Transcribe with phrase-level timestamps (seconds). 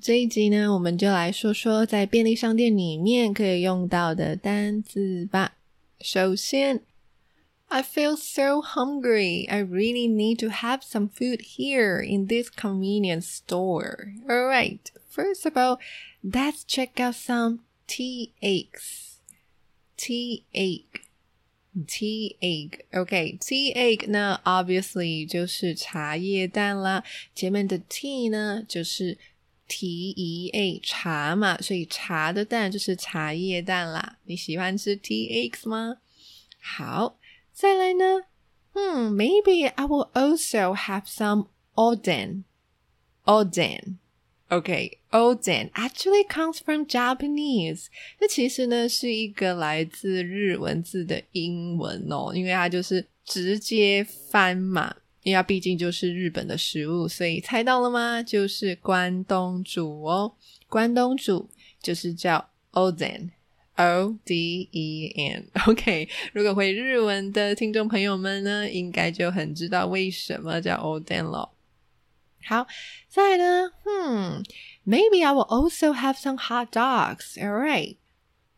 [0.00, 5.56] 这一集呢，我们就来说说在便利商店里面可以用到的单字吧。
[6.00, 6.82] 首先，
[7.68, 9.48] I feel so hungry.
[9.48, 14.12] I really need to have some food here in this convenience store.
[14.28, 14.80] All right.
[15.10, 15.78] First of all,
[16.22, 19.18] let's check out some tea eggs.
[19.96, 20.84] Tea egg.
[21.86, 22.84] Tea egg.
[22.92, 27.02] OK, tea egg 呢，obviously 就是茶叶蛋啦。
[27.34, 29.18] 前面的 tea 呢，就是
[29.73, 34.17] T E A 茶嘛，所以茶的蛋就是茶叶蛋啦。
[34.25, 35.95] 你喜欢吃 TEA 吗？
[36.59, 37.17] 好，
[37.53, 38.23] 再来呢？
[38.73, 42.43] 嗯，Maybe I will also have some oden.
[43.23, 43.99] Oden.
[44.49, 47.85] Okay, oden actually comes from Japanese.
[48.19, 54.97] 这其实呢是一个来自日文字的英文哦，因为它就是直接翻嘛。
[55.23, 58.23] 因为它毕竟就是日本的食物，所以猜到了吗？
[58.23, 60.33] 就是关东煮哦。
[60.67, 61.49] 关东煮
[61.81, 65.47] 就是叫 oden，o d e n。
[65.67, 71.51] OK，如果会日文的听众朋友们呢，应该就很知道为什么叫 oden 了。
[72.43, 72.65] 好，
[73.07, 74.43] 再来呢，嗯
[74.85, 77.37] ，Maybe I will also have some hot dogs.
[77.37, 77.97] All right.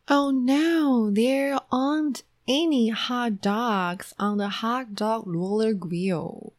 [0.05, 6.52] Oh no, there aren't any hot dogs on the hot dog roller grill.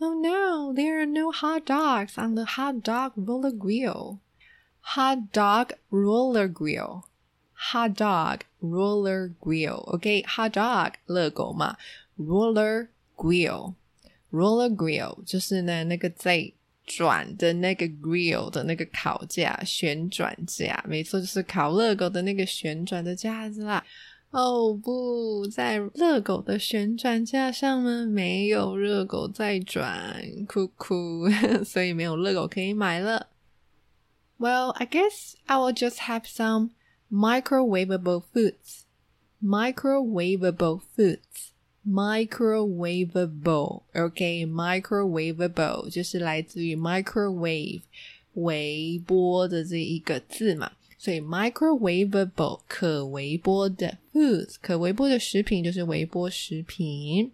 [0.00, 4.18] Oh no, there are no hot dogs on the hot dog roller grill.
[4.80, 7.04] Hot dog roller grill.
[7.72, 9.84] Hot dog roller grill.
[9.86, 11.76] OK, hot dog 热狗嘛，
[12.18, 16.52] roller grill。roller grill 就是呢那个在
[16.84, 23.82] 转的那个 grill 的那个烤架，旋转架，没错，就是烤热狗的那个旋转的架子啦。
[24.30, 31.28] 哦不，在热狗的旋转架上呢，没有热狗在转，哭哭，
[31.64, 33.28] 所以没有热狗可以买了。
[34.38, 36.72] Well, I guess I will just have some
[37.10, 38.84] microwavable foods.
[39.42, 41.52] Microwavable foods.
[41.88, 43.82] Microwavable.
[43.94, 47.82] OK, microwavable 就是来自于 microwave
[48.34, 50.72] 微波的这一个字嘛。
[51.00, 57.32] 所以 microwavable 可微波的 foods 可微波的食品就是微波食品。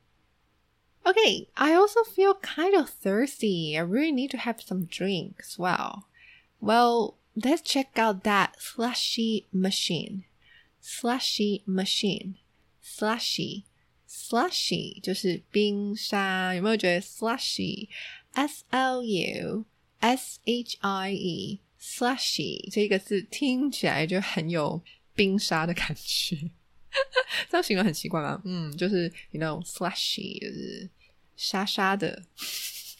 [1.04, 3.76] Okay, I also feel kind of thirsty.
[3.76, 6.04] I really need to have some drink as well.
[6.60, 10.22] Well, let's check out that slushy machine.
[10.80, 12.34] Slushy machine.
[12.80, 13.64] Slushy.
[14.08, 19.64] Slushy 就是冰沙，有没有觉得 slushy？S L U
[20.00, 24.81] S H I E slushy 这个字听起来就很有
[25.15, 26.35] 冰沙的感觉，
[27.49, 28.41] 这样形容很奇怪吗？
[28.45, 30.89] 嗯，就是你那种 slushy 就是
[31.35, 32.21] 沙沙的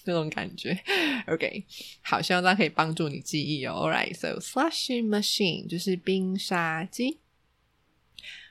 [0.05, 0.77] 那种感觉。
[1.27, 1.63] OK，
[2.01, 3.73] 好，希望大家可以帮助你记忆哦。
[3.73, 7.19] All right，so slushy machine 就是冰沙机。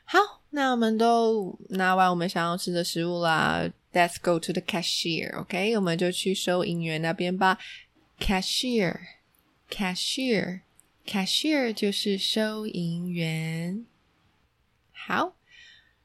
[0.04, 0.18] 好，
[0.50, 5.36] 那我们都拿完我们想要吃的食物啦，Let's go to the cashier。
[5.40, 7.58] OK，我们就去收银员那边吧
[8.20, 8.96] ，cashier。
[9.70, 13.84] Cashier，cashier 就是收银员。
[14.92, 15.36] 好，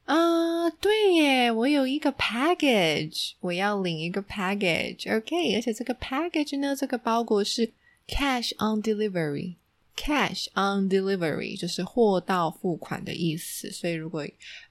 [0.06, 5.18] 啊，对耶，我有一个 package，我要领一个 package。
[5.18, 7.72] OK，而且这个 package 呢，这个包裹是
[8.08, 9.56] cash on delivery。
[9.96, 14.26] cash on delivery 就是货到付款的意思，所以如果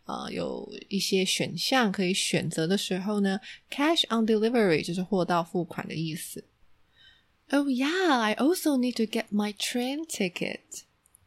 [0.07, 3.39] 呃有一些选项可以选择的时候呢
[3.71, 6.43] ，cash on delivery 就是货到付款的意思。
[7.52, 10.84] Oh, yeah, I also need to get my train ticket.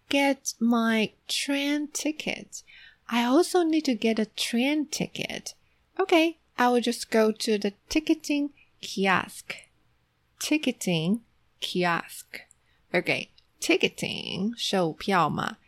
[0.08, 2.62] Get my train ticket.
[3.08, 5.54] I also need to get a train ticket.
[5.98, 8.50] Okay, I will just go to the ticketing
[8.82, 9.54] kiosk.
[10.40, 11.20] Ticketing
[11.60, 12.40] kiosk.
[12.92, 13.28] Okay,
[13.60, 15.58] ticketing 售票嘛。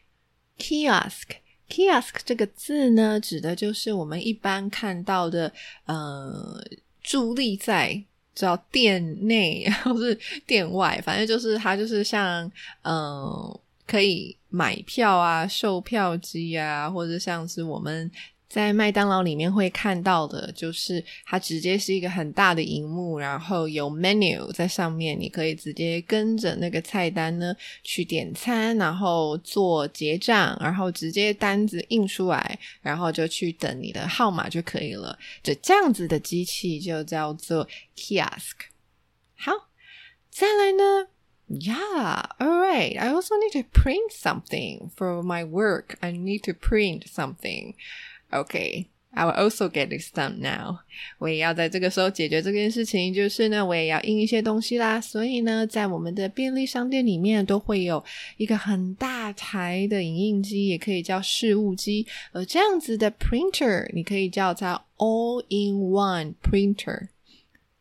[0.59, 1.37] Kiosk
[1.69, 5.53] kiosk 这个字呢，指的就是我们一般看到的，
[5.85, 6.61] 呃，
[7.05, 8.05] 伫立在
[8.36, 12.52] 叫店内然后是店外，反正就是它就是像
[12.84, 18.12] 嗯，可以买票啊、售票机啊，或者像是我们
[18.48, 35.18] 在麦当劳里面会看到的，就是它直接是一个很大的荧幕，然后有 menu 在上面，你可以直接跟着那个菜单呢去点餐，然后做结账，然后直接单子印出来，然后就去等你的号码就可以了。
[35.44, 38.70] 就这样子的机器就叫做 kiosk。
[39.38, 39.52] 好，
[40.30, 41.08] 再来呢
[41.48, 42.98] ？Yeah, all right.
[42.98, 45.96] I also need to print something for my work.
[46.00, 47.76] I need to print something.
[48.32, 50.80] Okay, I will also get this done now.
[51.20, 55.00] 我也要在这个时候解决这件事情，就是呢，我也要印一些东西啦。
[55.00, 58.04] 所以呢，在我们的便利商店里面都会有
[58.38, 62.06] 一个很大台的影印机，也可以叫事务机。
[62.34, 67.08] 而这样子的 printer，你可以叫它 all-in-one printer。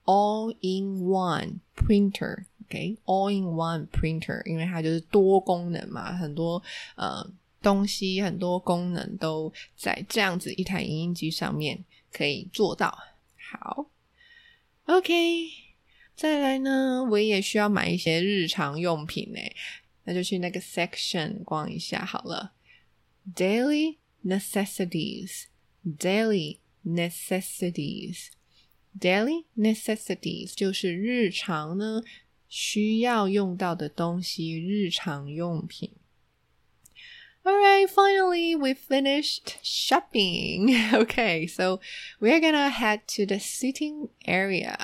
[0.05, 6.63] all-in-one printer，OK，all-in-one printer，因为它就是多功能嘛，很多
[6.97, 7.27] 呃。
[7.65, 11.83] 东西很多功能都在这样子一台影音机上面
[12.13, 12.97] 可以做到。
[13.37, 13.87] 好
[14.85, 15.49] ，OK，
[16.15, 19.41] 再来呢，我也需要买一些日常用品呢，
[20.05, 22.53] 那就去那个 section 逛一下好了。
[23.35, 32.03] Daily necessities，daily necessities，daily necessities 就是日常呢
[32.49, 35.91] 需要用到的东西，日常用品。
[37.46, 40.76] Alright, finally we finished shopping.
[40.94, 41.80] Okay, so
[42.20, 44.76] we're gonna head to the sitting area.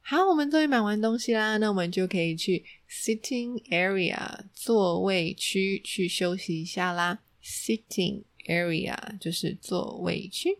[0.00, 7.20] 好，我们终于买完东西啦，那我们就可以去 sitting area 座位区去休息一下啦。
[7.44, 10.58] Sitting area 就是座位区。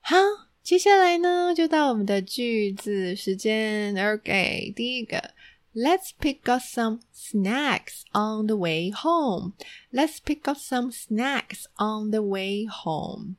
[0.00, 0.16] 好，
[0.62, 3.96] 接下来呢就到我们的句子时间。
[3.96, 5.32] OK，第一个。
[5.75, 9.53] Let's pick up some snacks on the way home.
[9.93, 13.35] Let's pick up some snacks on the way home.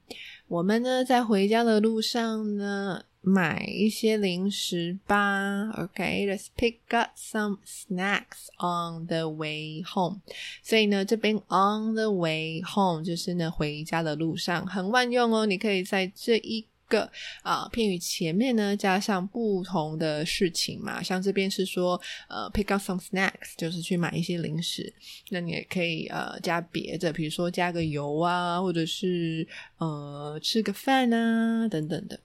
[0.46, 5.70] 我们呢，在回家的路上呢，买一些零食吧。
[5.76, 10.20] OK，Let's pick up some snacks on the way home.
[10.62, 15.46] 所以呢，这边 on the way home 就是呢，回家的路上很万用哦。
[15.46, 17.11] 你可以在这一个
[17.41, 21.99] 啊片语前面呢加上不同的事情嘛，像这边是说
[22.29, 24.93] 呃 pick up some snacks，就是去买一些零食，
[25.29, 29.47] 那你也可以呃加别的，比如说加个油啊，或者是
[29.77, 32.19] 呃吃个饭啊等等的。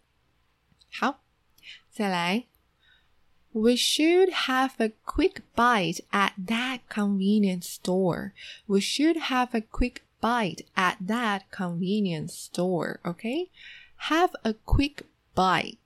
[0.92, 1.22] 好，
[1.90, 2.44] 再来，
[3.52, 8.32] We should have a quick bite at that convenience store.
[8.66, 13.00] We should have a quick bite at that convenience store.
[13.02, 13.48] Okay.
[14.09, 15.03] Have a quick
[15.33, 15.77] bite.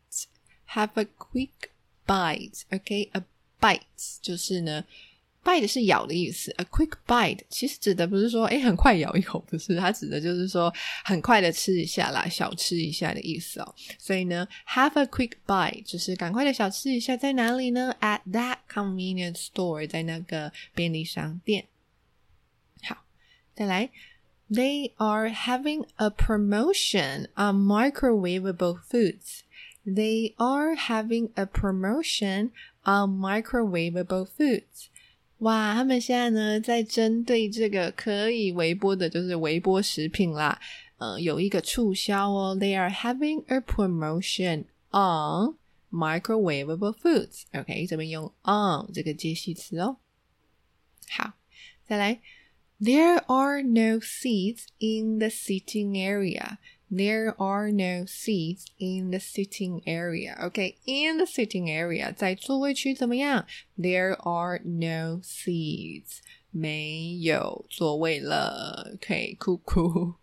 [0.75, 1.71] Have a quick
[2.05, 2.63] bite.
[2.71, 3.23] OK, a
[3.61, 3.81] bite
[4.21, 4.83] 就是呢
[5.43, 6.51] ，bite 是咬的意思。
[6.57, 10.73] A quick bite 其实指的不是说哎很快咬一口，不是，它指的就是说
[11.05, 13.75] 很快的吃一下啦，小吃一下的意思哦。
[13.97, 21.67] 所以呢，have a quick bite 就是赶快的小吃一下，在哪里呢？At that convenience store，在那个便利商店。
[22.83, 22.97] 好，
[23.55, 23.89] 再来。
[24.50, 29.42] They are having a promotion on microwavable foods.
[29.86, 32.50] They are having a promotion
[32.84, 34.88] on microwavable foods.
[35.38, 40.58] 哇，他们现在呢在针对这个可以微波的，就是微波食品啦，
[40.98, 42.56] 呃，有一个促销哦。
[42.58, 45.56] They are having a promotion on
[45.90, 47.42] microwavable foods.
[47.52, 49.96] OK，这边用 on 这个介系词哦。
[51.08, 51.32] 好，
[51.86, 52.20] 再来。
[52.80, 56.58] There are no seats in the sitting area.
[56.90, 60.36] There are no seats in the sitting area.
[60.38, 63.46] Okay, in the sitting area，在座位区怎么样？
[63.76, 66.18] There are no seats，
[66.50, 68.92] 没有座位了。
[68.94, 70.14] OK，酷酷。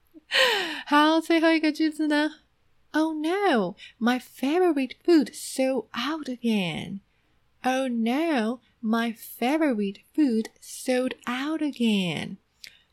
[0.85, 2.41] 好，最后一个句子呢？
[2.91, 6.99] Oh no, my favorite food sold out again.
[7.63, 12.37] Oh no, my favorite food sold out again.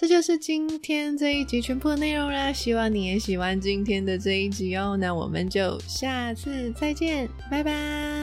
[0.00, 4.96] 这就是今天这一集全部的内容啦，希望你也喜欢今天的这一集哦。
[4.98, 8.19] 那我们就下次再见，拜拜。